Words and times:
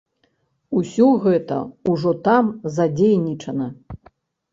Усё 0.77 1.09
гэта 1.25 1.57
ўжо 1.91 2.13
там 2.29 2.49
задзейнічана. 2.79 3.67